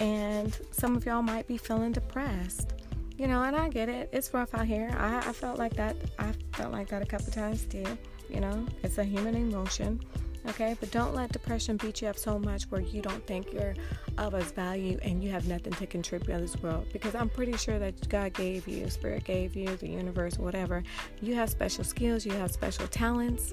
[0.00, 2.74] and some of y'all might be feeling depressed.
[3.18, 4.08] You know, and I get it.
[4.12, 4.94] It's rough out here.
[4.96, 5.96] I, I felt like that.
[6.18, 7.84] I felt like that a couple times too.
[8.30, 10.00] You know, it's a human emotion.
[10.48, 13.74] Okay, but don't let depression beat you up so much where you don't think you're
[14.16, 16.86] of as value and you have nothing to contribute in this world.
[16.92, 20.84] Because I'm pretty sure that God gave you, Spirit gave you, the universe, whatever.
[21.20, 23.52] You have special skills, you have special talents,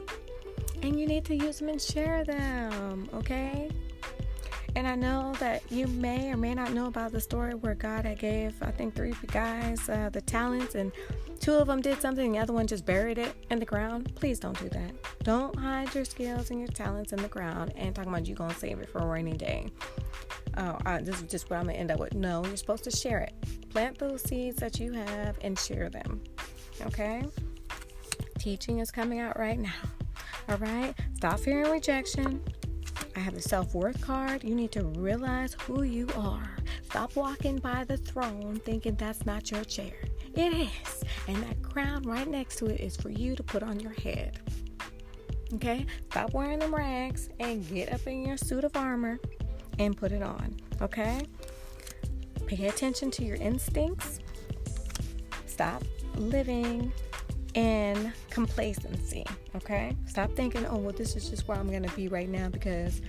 [0.84, 3.10] and you need to use them and share them.
[3.14, 3.70] Okay,
[4.76, 8.06] and I know that you may or may not know about the story where God
[8.06, 10.92] had gave, I think, three guys uh, the talents, and
[11.40, 14.14] two of them did something, and the other one just buried it in the ground.
[14.16, 14.92] Please don't do that.
[15.24, 18.54] Don't hide your skills and your talents in the ground and talking about you gonna
[18.54, 19.68] save it for a rainy day.
[20.58, 22.14] Oh, uh, this is just what I'm gonna end up with.
[22.14, 23.34] No, you're supposed to share it.
[23.70, 26.22] Plant those seeds that you have and share them.
[26.86, 27.24] Okay?
[28.40, 29.72] Teaching is coming out right now.
[30.50, 30.94] All right?
[31.16, 32.42] Stop fearing rejection.
[33.16, 34.44] I have the self worth card.
[34.44, 36.58] You need to realize who you are.
[36.84, 39.94] Stop walking by the throne thinking that's not your chair.
[40.34, 41.04] It is.
[41.28, 44.40] And that crown right next to it is for you to put on your head.
[45.54, 45.86] Okay?
[46.12, 49.20] Stop wearing them rags and get up in your suit of armor
[49.80, 50.56] and put it on.
[50.82, 51.22] Okay?
[52.48, 54.20] Pay attention to your instincts.
[55.46, 55.84] Stop
[56.18, 56.92] living
[57.56, 59.26] in complacency.
[59.56, 59.96] Okay?
[60.08, 63.02] Stop thinking, oh, well, this is just where I'm to be right now because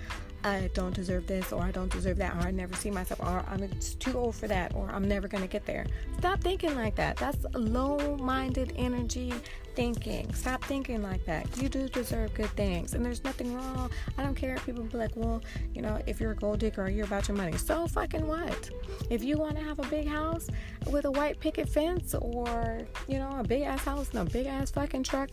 [0.47, 3.45] I don't deserve this or I don't deserve that or I never see myself or
[3.51, 5.87] I'm too old for that or I'm never to get there.
[6.19, 7.17] Stop thinking like that.
[7.17, 9.35] That's low minded energy
[9.75, 10.33] thinking.
[10.35, 11.61] Stop thinking like that.
[11.61, 13.91] You do deserve good things and there's nothing wrong.
[14.17, 15.43] I don't care if people be like, well,
[15.75, 17.57] you know, if you're a gold digger or you're about your money.
[17.57, 18.71] So fucking what?
[19.11, 20.49] If you want to have a big house
[20.93, 24.47] with a white picket fence or, you know, a big ass house and a big
[24.47, 25.29] ass fucking truck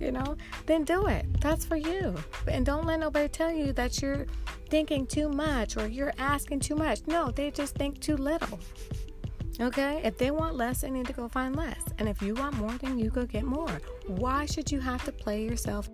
[0.00, 1.26] you know, then do it.
[1.40, 2.14] That's for you.
[2.46, 4.26] And don't let nobody tell you that you're
[4.68, 7.00] thinking too much or you're asking too much.
[7.06, 8.60] No, they just think too little.
[9.60, 10.00] Okay?
[10.04, 11.82] If they want less, they need to go find less.
[11.98, 13.80] And if you want more, then you go get more.
[14.06, 15.88] Why should you have to play yourself?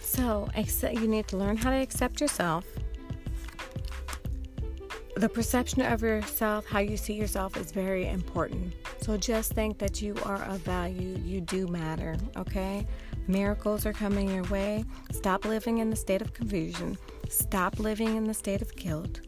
[0.00, 0.48] So,
[0.90, 2.64] you need to learn how to accept yourself
[5.16, 8.74] the perception of yourself, how you see yourself, is very important.
[9.00, 11.18] So just think that you are of value.
[11.24, 12.86] You do matter, okay?
[13.26, 14.84] Miracles are coming your way.
[15.10, 16.98] Stop living in the state of confusion.
[17.30, 19.20] Stop living in the state of guilt.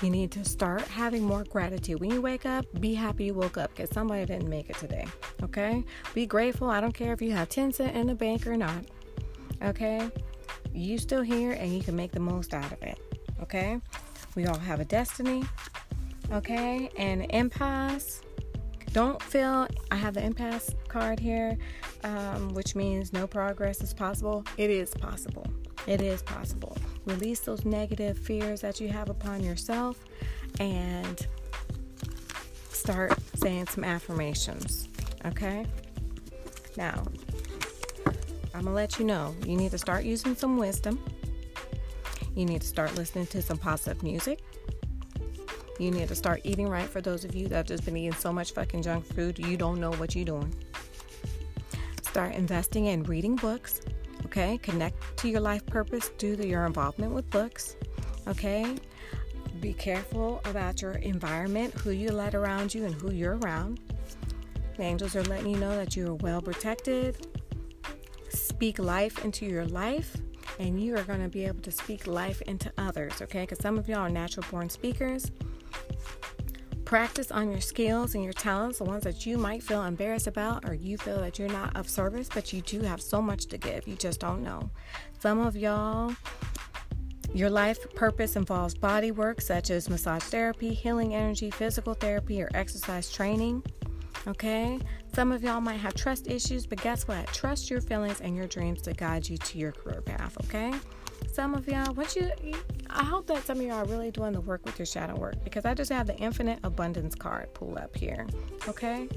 [0.00, 2.00] You need to start having more gratitude.
[2.00, 5.06] When you wake up, be happy you woke up because somebody didn't make it today.
[5.42, 5.82] Okay?
[6.14, 6.70] Be grateful.
[6.70, 8.84] I don't care if you have 10 cents in the bank or not.
[9.60, 10.08] Okay?
[10.72, 13.00] You still here and you can make the most out of it.
[13.42, 13.80] Okay?
[14.36, 15.42] We all have a destiny,
[16.30, 16.90] okay?
[16.96, 18.20] And impasse.
[18.92, 21.56] Don't feel I have the impasse card here,
[22.04, 24.44] um, which means no progress is possible.
[24.58, 25.46] It is possible.
[25.86, 26.76] It is possible.
[27.06, 30.04] Release those negative fears that you have upon yourself
[30.60, 31.26] and
[32.70, 34.88] start saying some affirmations,
[35.24, 35.64] okay?
[36.76, 37.04] Now,
[38.54, 41.02] I'm gonna let you know you need to start using some wisdom.
[42.36, 44.40] You need to start listening to some positive music.
[45.78, 48.12] You need to start eating right for those of you that have just been eating
[48.12, 50.54] so much fucking junk food, you don't know what you're doing.
[52.02, 53.80] Start investing in reading books,
[54.26, 54.58] okay?
[54.58, 57.76] Connect to your life purpose to your involvement with books,
[58.28, 58.76] okay?
[59.60, 63.80] Be careful about your environment, who you let around you, and who you're around.
[64.76, 67.26] The angels are letting you know that you are well protected.
[68.28, 70.18] Speak life into your life
[70.58, 73.42] and you are going to be able to speak life into others, okay?
[73.42, 75.30] Because some of y'all are natural born speakers.
[76.84, 80.68] Practice on your skills and your talents, the ones that you might feel embarrassed about
[80.68, 83.58] or you feel that you're not of service, but you do have so much to
[83.58, 83.88] give.
[83.88, 84.70] You just don't know.
[85.18, 86.14] Some of y'all,
[87.34, 92.48] your life purpose involves body work such as massage therapy, healing energy, physical therapy, or
[92.54, 93.64] exercise training.
[94.28, 94.78] Okay?
[95.16, 97.26] Some of y'all might have trust issues, but guess what?
[97.28, 100.74] Trust your feelings and your dreams to guide you to your career path, okay?
[101.32, 102.30] Some of y'all, what you,
[102.90, 105.42] I hope that some of y'all are really doing the work with your shadow work
[105.42, 108.26] because I just have the infinite abundance card pulled up here,
[108.68, 109.08] okay?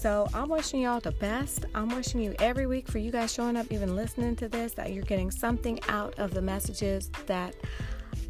[0.00, 1.66] So I'm wishing y'all the best.
[1.74, 4.94] I'm wishing you every week for you guys showing up, even listening to this, that
[4.94, 7.54] you're getting something out of the messages that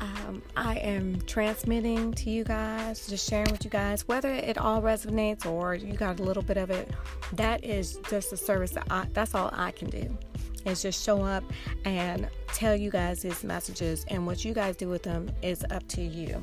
[0.01, 4.83] um, I am transmitting to you guys, just sharing with you guys, whether it all
[4.83, 6.91] resonates or you got a little bit of it,
[7.35, 10.19] that is just a service that I, that's all I can do.
[10.67, 11.45] Is just show up
[11.85, 15.87] and tell you guys these messages, and what you guys do with them is up
[15.91, 16.43] to you.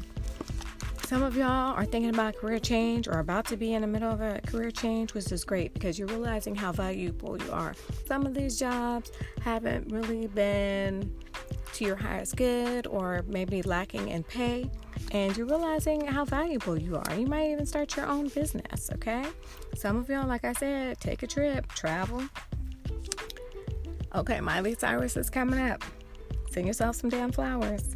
[1.08, 4.12] Some of y'all are thinking about career change or about to be in the middle
[4.12, 7.74] of a career change, which is great because you're realizing how valuable you are.
[8.06, 11.10] Some of these jobs haven't really been
[11.76, 14.70] to your highest good or maybe lacking in pay,
[15.14, 17.16] and you're realizing how valuable you are.
[17.16, 19.24] You might even start your own business, okay?
[19.76, 22.22] Some of y'all, like I said, take a trip, travel.
[24.14, 25.86] Okay, Miley Cyrus is coming up.
[26.52, 27.96] Send yourself some damn flowers,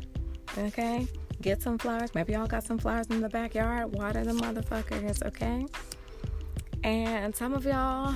[0.58, 1.10] okay?
[1.42, 2.14] Get some flowers.
[2.14, 3.94] Maybe y'all got some flowers in the backyard.
[3.94, 5.66] Water the motherfuckers, okay?
[6.84, 8.14] And some of y'all,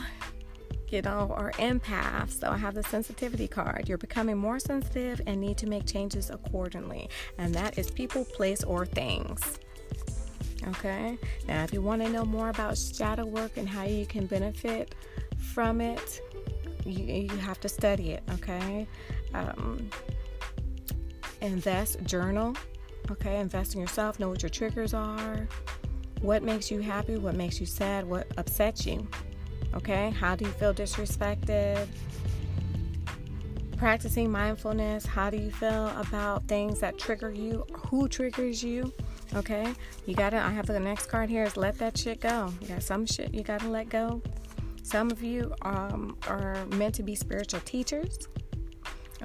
[0.90, 2.40] you know, are empaths.
[2.40, 3.90] So I have the sensitivity card.
[3.90, 7.10] You're becoming more sensitive and need to make changes accordingly.
[7.40, 9.60] And that is people, place, or things.
[10.68, 11.18] Okay?
[11.48, 14.94] Now, if you want to know more about shadow work and how you can benefit
[15.54, 16.22] from it,
[16.86, 18.88] you, you have to study it, okay?
[19.34, 19.90] Um,
[21.42, 22.56] invest, journal,
[23.12, 25.48] Okay, invest in yourself, know what your triggers are,
[26.22, 29.08] what makes you happy, what makes you sad, what upsets you.
[29.76, 31.88] Okay, how do you feel disrespected?
[33.78, 37.66] Practicing mindfulness, how do you feel about things that trigger you?
[37.90, 38.92] Who triggers you?
[39.36, 39.74] Okay,
[40.06, 40.38] you gotta.
[40.38, 42.54] I have the next card here is let that shit go.
[42.62, 44.22] You got some shit you gotta let go.
[44.82, 48.28] Some of you um, are meant to be spiritual teachers.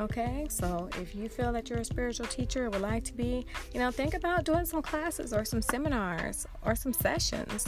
[0.01, 3.45] Okay, so if you feel that you're a spiritual teacher would like to be,
[3.75, 7.67] you know, think about doing some classes or some seminars or some sessions.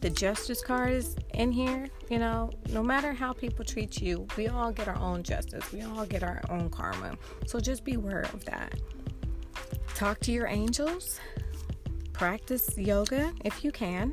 [0.00, 1.86] The justice card is in here.
[2.10, 5.82] You know, no matter how people treat you, we all get our own justice, we
[5.82, 7.16] all get our own karma.
[7.46, 8.74] So just be aware of that.
[9.94, 11.20] Talk to your angels,
[12.12, 14.12] practice yoga if you can.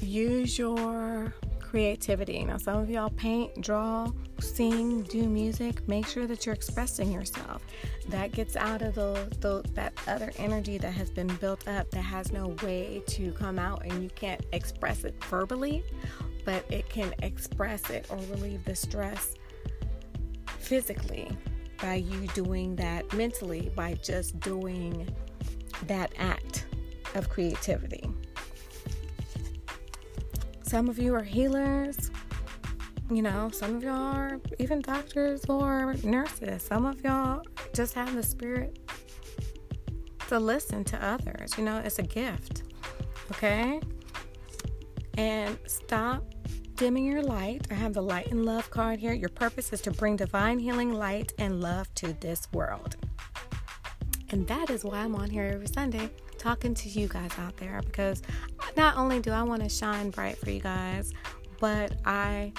[0.00, 2.44] Use your creativity.
[2.44, 7.64] Now, some of y'all paint, draw, sing, do music, make sure that you're expressing yourself.
[8.08, 12.02] That gets out of the, the that other energy that has been built up that
[12.02, 15.84] has no way to come out and you can't express it verbally,
[16.44, 19.34] but it can express it or relieve the stress
[20.58, 21.30] physically
[21.80, 25.08] by you doing that mentally by just doing
[25.86, 26.66] that act
[27.14, 28.04] of creativity.
[30.62, 32.10] Some of you are healers,
[33.10, 36.62] you know, some of y'all are even doctors or nurses.
[36.62, 37.42] Some of y'all
[37.72, 38.78] just have the spirit
[40.28, 41.56] to listen to others.
[41.56, 42.64] You know, it's a gift.
[43.30, 43.80] Okay?
[45.16, 46.24] And stop
[46.74, 47.66] dimming your light.
[47.70, 49.12] I have the light and love card here.
[49.12, 52.96] Your purpose is to bring divine healing light and love to this world.
[54.30, 57.80] And that is why I'm on here every Sunday talking to you guys out there
[57.84, 58.22] because
[58.76, 61.12] not only do I want to shine bright for you guys,
[61.60, 62.52] but I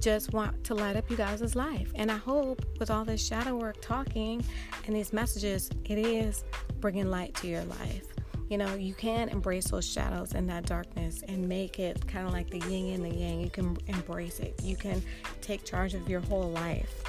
[0.00, 1.92] just want to light up you guys' life.
[1.94, 4.44] And I hope with all this shadow work talking
[4.86, 6.44] and these messages, it is
[6.80, 8.06] bringing light to your life.
[8.48, 12.32] You know, you can embrace those shadows and that darkness and make it kind of
[12.32, 13.40] like the yin and the yang.
[13.40, 15.02] You can embrace it, you can
[15.40, 17.02] take charge of your whole life.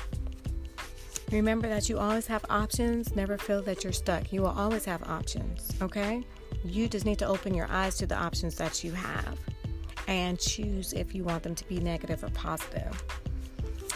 [1.31, 3.13] Remember that you always have options.
[3.13, 4.31] Never feel that you're stuck.
[4.31, 6.23] You will always have options, okay?
[6.63, 9.38] You just need to open your eyes to the options that you have
[10.07, 13.03] and choose if you want them to be negative or positive.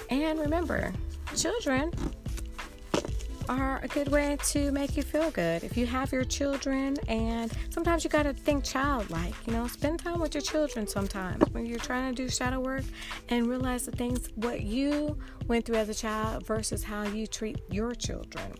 [0.09, 0.93] And remember,
[1.35, 1.91] children
[3.49, 5.63] are a good way to make you feel good.
[5.63, 9.99] If you have your children, and sometimes you got to think childlike, you know, spend
[9.99, 12.83] time with your children sometimes when you're trying to do shadow work
[13.29, 17.59] and realize the things what you went through as a child versus how you treat
[17.69, 18.53] your children.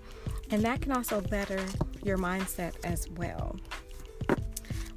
[0.49, 1.63] And that can also better
[2.03, 3.55] your mindset as well.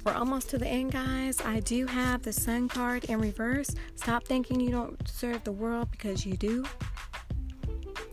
[0.05, 1.41] We're almost to the end, guys.
[1.41, 3.71] I do have the sun card in reverse.
[3.95, 6.63] Stop thinking you don't serve the world because you do.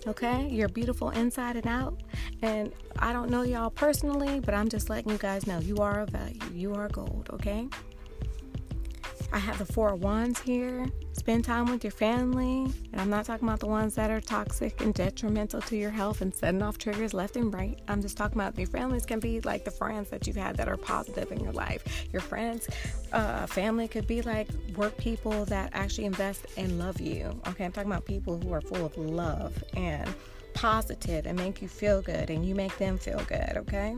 [0.07, 0.49] Okay?
[0.49, 2.03] You're beautiful inside and out.
[2.40, 6.01] And I don't know y'all personally, but I'm just letting you guys know you are
[6.01, 6.40] a value.
[6.55, 7.68] You are gold, okay?
[9.33, 10.87] I have the four wands here.
[11.14, 12.70] Spend time with your family.
[12.93, 16.20] And I'm not talking about the ones that are toxic and detrimental to your health
[16.20, 17.80] and setting off triggers left and right.
[17.89, 20.68] I'm just talking about your families can be like the friends that you've had that
[20.68, 22.07] are positive in your life.
[22.12, 22.68] Your friends,
[23.12, 27.41] uh, family could be like work people that actually invest and love you.
[27.49, 30.14] Okay, I'm talking about people who are full of love and
[30.53, 33.97] positive and make you feel good and you make them feel good, okay?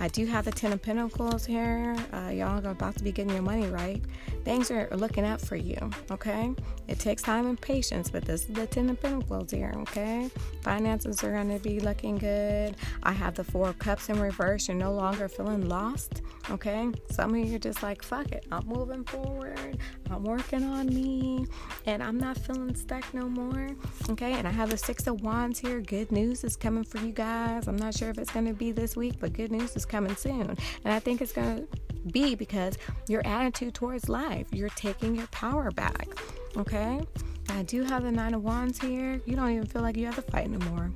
[0.00, 1.96] I do have the Ten of Pentacles here.
[2.12, 4.02] Uh, y'all are about to be getting your money right.
[4.44, 5.78] Things are looking up for you,
[6.10, 6.54] okay?
[6.88, 10.30] It takes time and patience, but this is the Ten of Pentacles here, okay?
[10.62, 12.76] Finances are going to be looking good.
[13.02, 14.68] I have the Four of Cups in reverse.
[14.68, 16.90] You're no longer feeling lost, okay?
[17.10, 18.46] Some of you are just like, fuck it.
[18.52, 19.78] I'm moving forward.
[20.10, 21.46] I'm working on me,
[21.86, 23.68] and I'm not feeling stuck no more,
[24.10, 24.32] okay?
[24.32, 25.80] And I have the Six of Wands here.
[25.80, 27.68] Good news is coming for you guys.
[27.68, 30.16] I'm not sure if it's going to be this week, but good news is coming
[30.16, 30.56] soon.
[30.84, 31.78] And I think it's going to
[32.12, 32.76] be because
[33.08, 36.08] your attitude towards life, you're taking your power back.
[36.56, 37.00] Okay?
[37.50, 39.20] I do have the Nine of Wands here.
[39.24, 40.92] You don't even feel like you have to fight no more.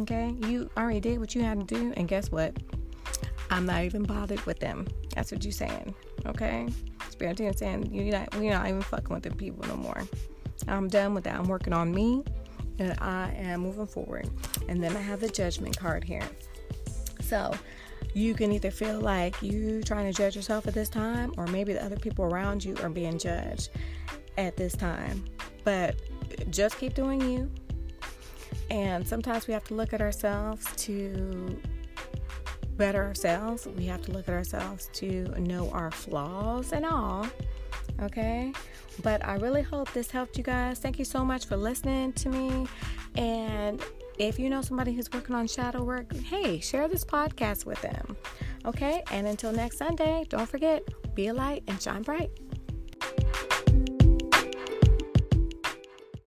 [0.00, 0.34] Okay?
[0.48, 2.56] You already did what you had to do, and guess what?
[3.50, 4.88] I'm not even bothered with them.
[5.14, 5.94] That's what you're saying.
[6.26, 6.68] Okay?
[7.14, 10.02] Spirit is saying you're not we're not even fucking with the people no more.
[10.66, 11.36] I'm done with that.
[11.36, 12.24] I'm working on me
[12.78, 14.28] and I am moving forward.
[14.68, 16.28] And then I have the judgment card here.
[17.20, 17.54] So
[18.14, 21.72] you can either feel like you trying to judge yourself at this time, or maybe
[21.72, 23.70] the other people around you are being judged
[24.36, 25.24] at this time.
[25.62, 25.96] But
[26.50, 27.50] just keep doing you.
[28.70, 31.60] And sometimes we have to look at ourselves to
[32.76, 33.66] better ourselves.
[33.76, 37.26] We have to look at ourselves to know our flaws and all.
[38.02, 38.52] Okay?
[39.02, 40.78] But I really hope this helped you guys.
[40.78, 42.66] Thank you so much for listening to me.
[43.16, 43.82] And
[44.18, 48.16] if you know somebody who's working on shadow work, hey, share this podcast with them.
[48.64, 49.02] Okay?
[49.10, 50.82] And until next Sunday, don't forget
[51.14, 52.30] be a light and shine bright.